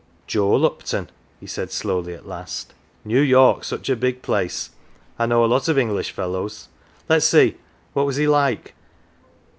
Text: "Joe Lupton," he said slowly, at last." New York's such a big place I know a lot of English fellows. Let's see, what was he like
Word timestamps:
"Joe 0.25 0.55
Lupton," 0.55 1.11
he 1.39 1.45
said 1.45 1.71
slowly, 1.71 2.15
at 2.15 2.25
last." 2.27 2.73
New 3.05 3.21
York's 3.21 3.67
such 3.67 3.87
a 3.87 3.95
big 3.95 4.23
place 4.23 4.71
I 5.19 5.27
know 5.27 5.45
a 5.45 5.45
lot 5.45 5.67
of 5.67 5.77
English 5.77 6.09
fellows. 6.09 6.69
Let's 7.07 7.27
see, 7.27 7.57
what 7.93 8.07
was 8.07 8.15
he 8.15 8.27
like 8.27 8.73